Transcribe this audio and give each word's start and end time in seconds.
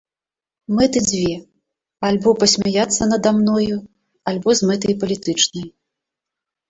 Мэты 0.75 0.99
дзве, 1.09 1.35
альбо 2.09 2.29
пасмяяцца 2.43 3.09
нада 3.11 3.29
мною, 3.43 3.77
альбо 4.33 4.49
з 4.61 4.71
мэтай 4.71 4.93
палітычнай. 5.05 5.67